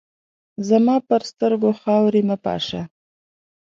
زما 0.67 0.95
پر 1.07 1.21
سترګو 1.31 1.71
خاوري 1.81 2.21
مه 2.29 2.37
پاشه! 2.45 2.81